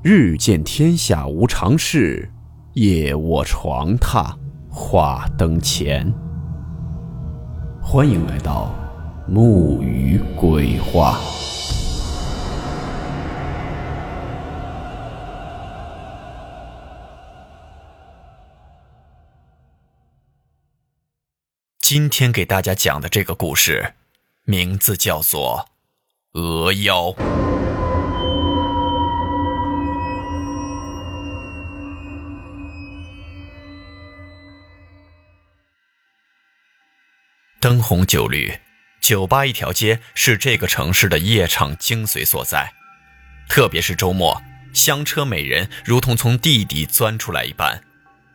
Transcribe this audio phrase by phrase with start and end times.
[0.00, 2.30] 日见天下无常事，
[2.74, 4.32] 夜卧床榻
[4.70, 6.14] 话灯前。
[7.82, 8.72] 欢迎来到
[9.26, 11.18] 木鱼鬼话。
[21.80, 23.94] 今天给大家讲的这个故事，
[24.44, 25.66] 名字叫做
[26.40, 27.06] 《鹅妖》。
[37.68, 38.50] 灯红酒绿，
[38.98, 42.72] 酒吧一条街是这个城市的夜场精髓所在。
[43.46, 44.40] 特别是周末，
[44.72, 47.82] 香车美人如同从地底钻出来一般，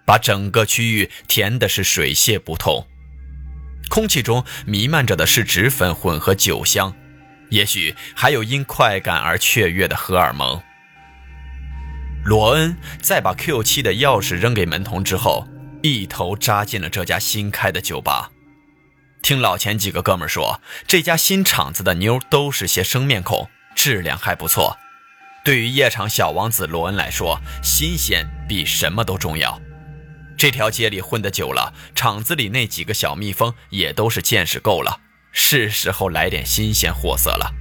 [0.05, 2.85] 把整个区域填的是水泄不通。
[3.89, 6.95] 空气中弥漫着的是脂粉混合酒香，
[7.49, 10.61] 也许还有因快感而雀跃的荷尔蒙。
[12.23, 15.47] 罗恩在把 Q7 的钥匙扔给门童之后，
[15.81, 18.29] 一头扎进了这家新开的酒吧。
[19.23, 24.77] 听老钱几个哥们说，这家新厂子的妞都是些生面孔，质量还不错。
[25.45, 29.61] 对于夜场小王子罗恩来说，新鲜比什么都重要。
[30.37, 34.99] 这条街里混得久了，厂子里那几个小蜜蜂也都是见识够了，
[35.31, 37.53] 是时候来点新鲜货色了。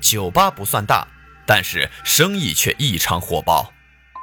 [0.00, 1.06] 酒吧不算大，
[1.46, 3.72] 但是生意却异常火爆。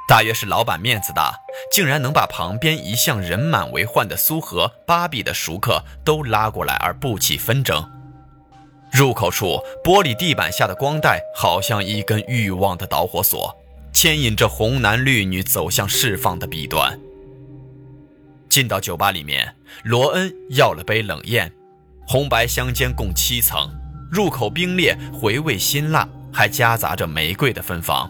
[0.06, 1.34] 大约是老板面子大，
[1.72, 7.82] 竟然能把旁边一向人满为患的苏和芭比的熟客都拉过来而不起纷争。
[8.92, 13.56] 入口处玻璃地板下的光带，好像一根欲望的导火索，
[13.92, 16.96] 牵引着红男绿女走向释放的彼端。
[18.48, 21.50] 进到酒吧里面，罗恩要了杯冷艳，
[22.06, 23.68] 红白相间共七层，
[24.12, 28.08] 入口冰冽，回味辛辣，还夹杂着玫瑰的芬芳，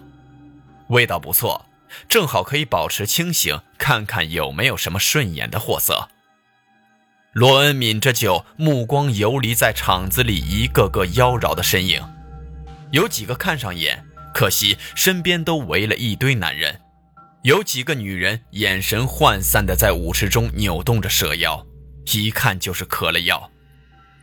[0.89, 1.65] 味道不错。
[2.09, 6.09] 正好可以保持清醒，看看有没有什么顺眼的货色。
[7.33, 12.01] 罗恩抿着酒，目光游离在场子里一个个妖娆的身影，
[12.93, 16.75] 有几个看上眼，可惜身边都围了一堆男人；
[17.43, 21.67] 有几个女人眼神涣散的在舞池中扭动着蛇腰，
[22.13, 23.51] 一看就是嗑了药；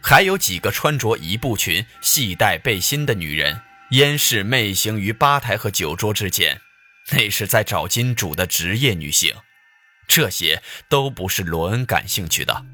[0.02, 3.60] 还有几个穿着一步裙、系带背心的女人，
[3.92, 6.62] 烟视媚行于吧台和酒桌之间。
[7.12, 9.36] 那是在找金主的职业女性，
[10.08, 12.66] 这些都不是罗恩感兴趣的。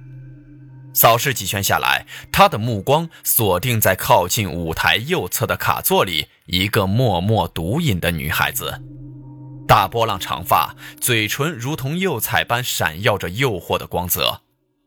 [0.93, 8.81] 扫视几圈下来，他的目光锁定在靠近舞台右侧的卡座里一个默默独饮的女孩子，
[9.67, 14.41] 大波浪长发，嘴唇如同釉彩般闪耀着诱惑的光泽，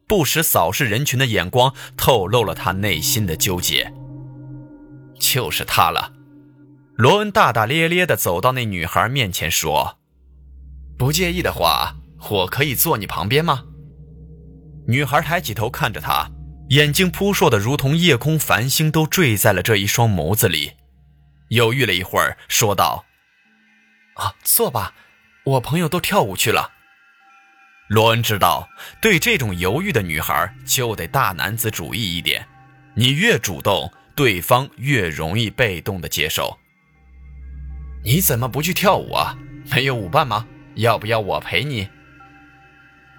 [0.09, 3.93] 不时扫视人群的眼光透露了他内心的纠结。
[5.21, 6.19] 就是她了。
[7.00, 9.99] 罗恩大大咧咧地走到那女孩面前，说
[10.99, 11.97] ：“不介意的话，
[12.28, 13.65] 我可以坐你旁边吗？”
[14.87, 16.31] 女孩抬起头看着他，
[16.69, 20.72] 眼睛扑朔的如同夜空繁星都坠在了这一双眸子里，
[21.49, 23.06] 犹豫了一会儿，说道
[24.21, 24.93] ：“啊，坐吧，
[25.44, 26.71] 我朋友都跳舞去了。”
[27.89, 28.69] 罗恩知道，
[29.00, 32.47] 对这种犹豫的女孩就得大男子主义一点，
[32.94, 36.59] 你越主动，对方越容易被动的接受。
[38.03, 39.37] 你怎么不去跳舞啊？
[39.71, 40.47] 没有舞伴吗？
[40.77, 41.88] 要不要我陪你？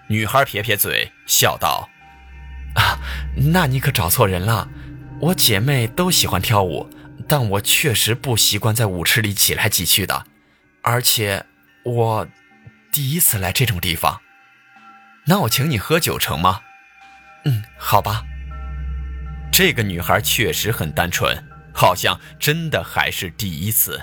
[0.07, 1.89] 女孩撇撇嘴，笑道
[2.75, 2.97] ：“啊，
[3.53, 4.67] 那你可找错人了。
[5.19, 6.89] 我姐妹都喜欢跳舞，
[7.27, 10.25] 但我确实不习惯在舞池里挤来挤去的，
[10.81, 11.45] 而且
[11.83, 12.27] 我
[12.91, 14.19] 第一次来这种地方。
[15.25, 16.61] 那我请你喝酒成吗？
[17.45, 18.23] 嗯，好吧。
[19.51, 21.43] 这个女孩确实很单纯，
[21.73, 24.01] 好像真的还是第一次。”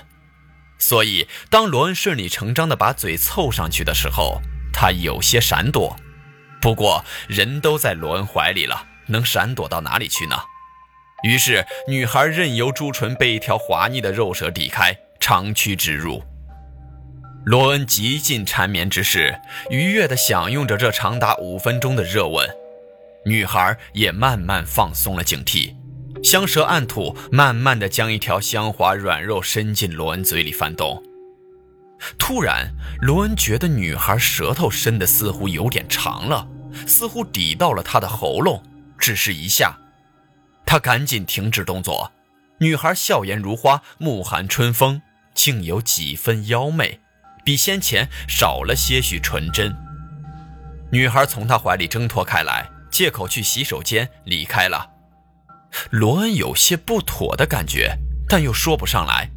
[0.79, 4.41] 所以，当罗恩顺理成章地把嘴凑上去的时候，
[4.73, 5.95] 他有些闪躲。
[6.61, 10.37] 不过，人都在罗恩怀里了，能闪躲到哪里去呢？
[11.23, 16.23] 于是，女孩任由朱唇被一条滑腻的肉舌抵开，长驱直入。
[17.45, 19.39] 罗恩极尽缠绵之势，
[19.69, 22.47] 愉悦地享用着这长达五分钟的热吻。
[23.25, 25.75] 女孩也慢慢放松了警惕。
[26.23, 31.01] 香舌按吐，慢慢的将一条香滑软肉伸进罗恩嘴里翻动。
[32.17, 32.71] 突然，
[33.01, 36.47] 罗恩觉得女孩舌头伸的似乎有点长了，
[36.85, 38.63] 似乎抵到了他的喉咙，
[38.97, 39.77] 只是一下。
[40.65, 42.11] 他赶紧停止动作。
[42.59, 45.01] 女孩笑颜如花，目含春风，
[45.33, 46.99] 竟有几分妖媚，
[47.43, 49.75] 比先前少了些许纯真。
[50.91, 54.98] 女孩从他怀里挣脱开来，借口去洗手间离开了。
[55.91, 59.31] 罗恩有些不妥的感觉，但又说不上来。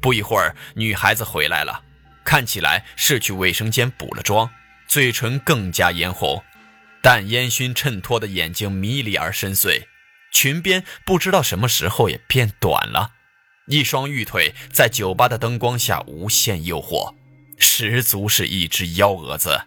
[0.00, 1.82] 不一会儿，女孩子回来了，
[2.24, 4.50] 看起来是去卫生间补了妆，
[4.86, 6.42] 嘴唇更加嫣红，
[7.02, 9.84] 但烟熏衬托的眼睛迷离而深邃，
[10.32, 13.12] 裙边不知道什么时候也变短了，
[13.66, 17.14] 一双玉腿在酒吧的灯光下无限诱惑，
[17.58, 19.66] 十足是一只幺蛾子。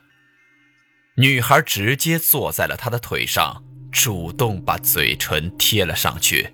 [1.18, 6.52] 女孩直接坐在了他的腿上，主动把嘴唇贴了上去。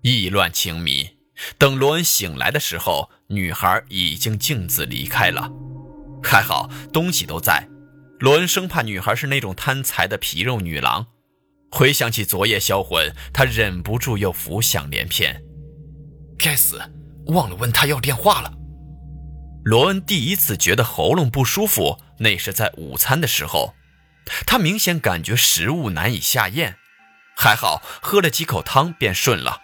[0.00, 1.10] 意乱情迷。
[1.58, 5.50] 等罗恩醒来的时候，女孩已经径自离开了。
[6.22, 7.68] 还好东西都在，
[8.20, 11.06] 罗恩生怕女孩是那种贪财的皮肉女郎。
[11.70, 15.42] 回想起昨夜销魂，他忍不住又浮想联翩。
[16.38, 16.80] 该死，
[17.26, 18.54] 忘了问他要电话了。
[19.64, 23.74] 罗恩第一次觉得喉咙不舒服，那是在午餐的时候，
[24.46, 26.76] 他明显感觉食物难以下咽，
[27.36, 29.62] 还好喝了几口汤便顺了。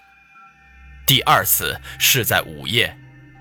[1.06, 2.98] 第二次是在午夜，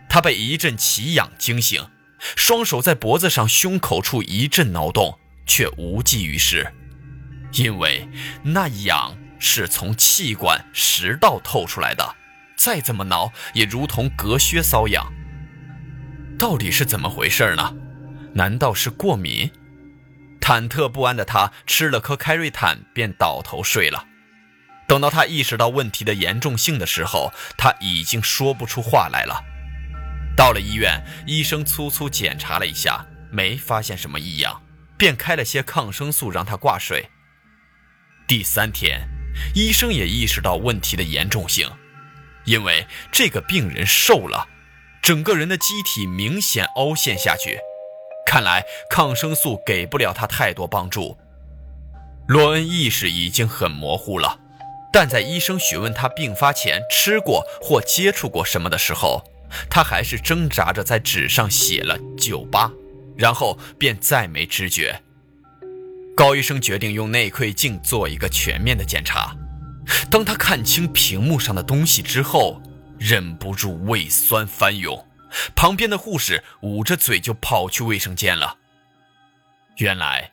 [0.10, 1.88] 他被一阵奇痒惊醒，
[2.36, 6.74] 双手在脖子上、胸口处一阵挠动，却无济于事，
[7.54, 8.10] 因为
[8.44, 12.16] 那痒是从气管食道透出来的，
[12.56, 15.14] 再怎么挠也如同隔靴搔痒。
[16.40, 17.76] 到底是怎么回事呢？
[18.34, 19.52] 难道是过敏？
[20.50, 24.08] 忐忑不安的他吃了颗开瑞坦，便倒头睡了。
[24.88, 29.44] 等到他意识到问题的严重性的时候，他已经说不出话来了。
[30.36, 34.64] 到了医院，医生粗粗检查了一下，没发现什么异样，
[34.98, 37.12] 便开了些抗生素让他挂水。
[38.28, 39.08] 第三天，
[39.54, 41.70] 医生也意识到问题的严重性，
[42.46, 44.48] 因为这个病人瘦了，
[45.00, 47.60] 整个人的机体明显凹陷下去，
[48.30, 51.18] 看来抗生素给不了他太多帮助。
[52.28, 54.40] 罗恩意识已经很模糊了。
[54.94, 59.24] 但在医生询问他病发前吃过或接触过什么的时候，
[59.68, 62.72] 他还是挣扎着在纸上写了“酒吧”，
[63.18, 65.02] 然后便再没知觉。
[66.16, 69.36] 高医生决定用内窥镜做一个全面的检查。
[70.12, 72.62] 当他看清屏幕上的东西之后，
[73.00, 75.04] 忍不住胃酸翻涌，
[75.56, 78.58] 旁边的护士捂着嘴就跑去卫生间了。
[79.78, 80.32] 原来。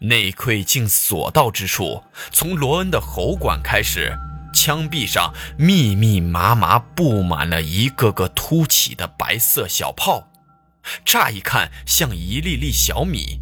[0.00, 4.16] 内窥镜所到之处，从罗恩的喉管开始，
[4.54, 10.30] 枪壁上密密麻麻布满了一个个凸起的白色小泡，
[11.04, 13.40] 乍一看像一粒粒小米，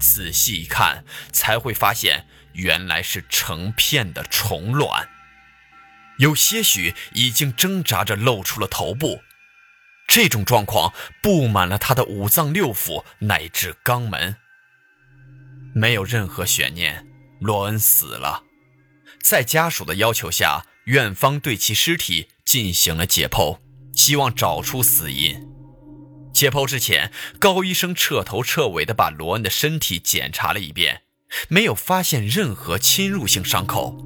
[0.00, 5.08] 仔细一看才会发现原来是成片的虫卵，
[6.18, 9.20] 有些许已经挣扎着露出了头部。
[10.06, 14.36] 这种状况布满了他的五脏六腑乃至肛门。
[15.74, 17.06] 没有任何悬念，
[17.40, 18.42] 罗恩死了。
[19.22, 23.58] 在家属的要求下，院方对其尸体进行了解剖，
[23.94, 25.48] 希望找出死因。
[26.34, 31.02] 解剖之前，高医生彻头彻尾地把罗恩的身体检查了一遍，
[31.48, 33.96] 没有发现任何侵入性伤口。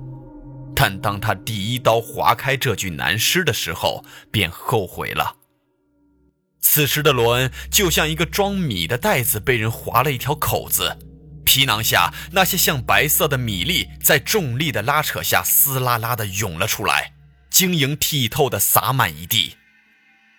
[0.74, 5.36] 但当他第一刀划开这具男尸的时候，便后悔了。
[6.68, 10.98] 此时的罗恩就像一个装米的袋子，被人划了一条口子。
[11.44, 17.12] 皮囊下那些像白色的米粒，在重力的拉扯下嘶啦啦地涌了出来，
[17.48, 19.56] 晶莹剔透地洒满一地。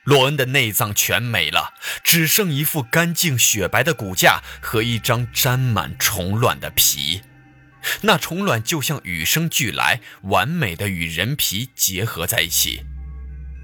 [0.03, 1.73] 罗恩的内脏全没了，
[2.03, 7.21] 只剩一副干净雪白的骨架和一张沾满虫卵的皮。
[8.01, 12.83] 那虫卵就像与生俱来，完美的与人皮结合在一起，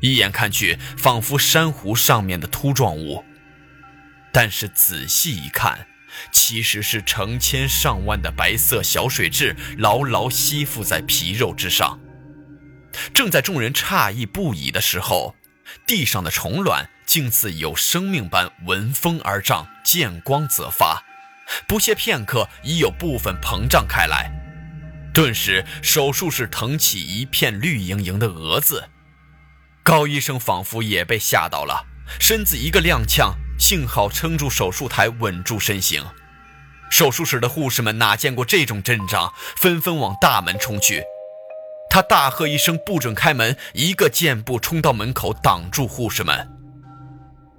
[0.04, 3.24] 一眼看去仿佛珊瑚上面的凸状物。
[4.34, 5.88] 但是仔细一看，
[6.30, 11.98] 其实是成千上万的白色小水蛭牢牢吸附在皮肉之上。
[13.14, 15.36] 正在众人诧异不已的时候，
[15.88, 21.02] 地上的虫卵竟似有生命般闻风而涨，见光则发。
[21.66, 24.30] 不屑片刻，已有部分膨胀开来。
[25.14, 28.90] 顿时，手术室腾起一片绿莹莹的蛾子。
[29.84, 31.86] 高医生仿佛也被吓到了，
[32.20, 33.34] 身子一个踉跄。
[33.60, 36.04] 幸好撑住手术台，稳住身形。
[36.90, 41.04] 手术室的护士们哪见过这种阵仗，纷纷往大门冲去。
[41.90, 46.50] 他大喝一声：“不准开门！”一个箭步冲到门口，挡住护士们。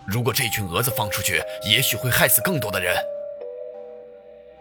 [0.07, 2.97] 如果这群蛾子放出去，也许会害死更多的人。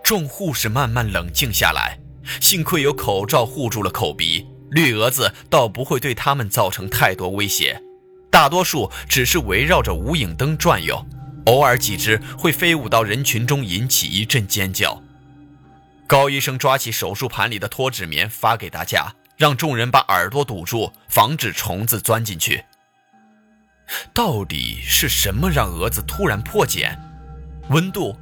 [0.03, 1.97] 众护士慢慢冷静下来，
[2.39, 7.81] 幸亏有口罩护住了口鼻，绿蛾子倒不会对他们造成太多威胁，
[8.31, 11.05] 大多数只是围绕着无影灯转悠。
[11.45, 15.01] 偶尔几只会飞舞到人群中，引起一阵尖叫。
[16.07, 22.63] 高医生抓起手术盘里的脱脂棉，发给大家，让众人把耳朵堵住，防止虫子钻进去。
[24.13, 26.97] 到底是什么让蛾子突然破茧？
[27.69, 28.15] 温度，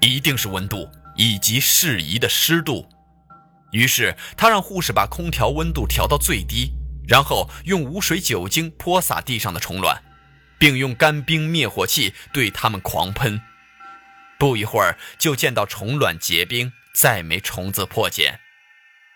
[0.00, 2.86] 一定是温度以及适宜的湿度。
[3.72, 6.72] 于是他让护士把空调温度调到最低，
[7.06, 10.02] 然后用无水酒精泼洒地上的虫卵，
[10.58, 13.40] 并用干冰灭火器对它们狂喷。
[14.38, 18.40] 不一会儿，就见到虫卵结冰，再没虫子破茧。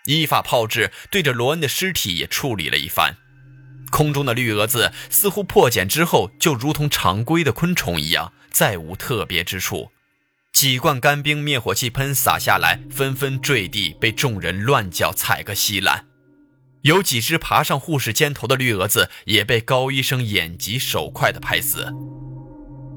[0.05, 3.17] 依法炮制，对着罗恩的尸体也处理了一番。
[3.91, 9.91] 空中的绿蛾子似乎破茧之后，就如同常规的昆虫一样，再无特别之处。
[10.55, 16.05] 几罐干冰灭火器喷洒下来，纷纷坠地，被众人乱脚踩个稀烂。
[16.83, 21.91] 有几只爬上护士肩头的绿蛾子，也被高医生眼疾手快地拍死。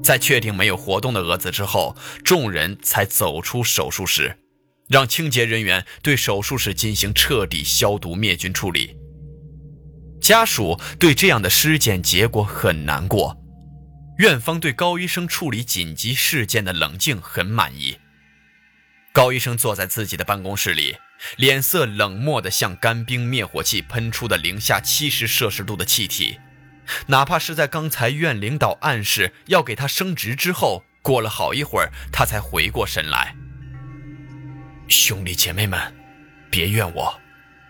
[0.01, 4.37] 在确定没有活动的蛾子之后，众人才走出手术室，
[4.87, 8.95] 让清洁人员对手术室进行彻底消毒灭菌处理。
[10.21, 13.35] 家属对这样的尸检结果很难过。
[14.19, 17.99] 院方对高医生处理紧急事件的冷静很满意。
[19.13, 20.97] 高医生坐在自己的办公室里，
[21.37, 26.37] 脸色冷漠的像干冰灭火器喷出的零下七十摄氏度的气体。
[27.07, 33.33] 哪怕是在刚才院领导暗示要给他升职之后，过了好一会儿，他才回过神来。
[34.89, 35.95] 兄弟姐妹们，
[36.51, 37.17] 别怨我，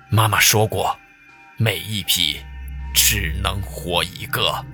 [0.10, 1.00] 妈妈说过，
[1.58, 2.40] 每一批
[2.96, 4.66] 只能活一个。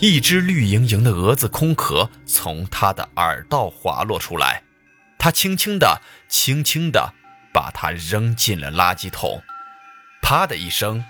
[0.00, 4.62] 一只绿莹莹的蛾子空壳从他的耳道滑落出来，
[5.18, 7.14] 他轻轻地、轻轻地
[7.52, 9.42] 把它扔进了垃圾桶。
[10.22, 11.04] 啪的一声，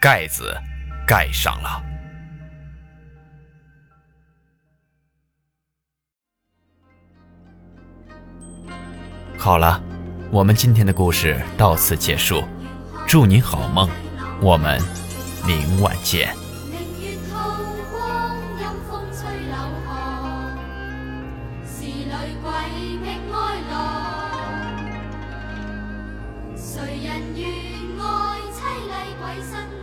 [0.00, 0.56] 盖子
[1.06, 1.82] 盖上了。
[9.38, 9.80] 好了，
[10.30, 12.42] 我们今天的故事到此结束，
[13.06, 13.88] 祝你好梦，
[14.40, 14.80] 我们
[15.46, 16.45] 明晚见。
[26.56, 27.48] 谁人愿
[27.98, 29.75] 爱凄厉鬼身？